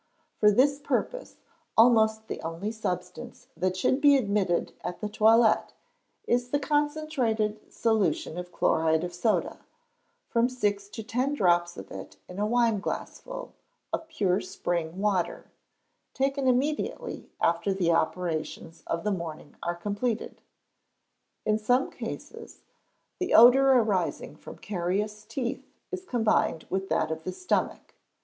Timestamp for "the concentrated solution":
6.49-8.35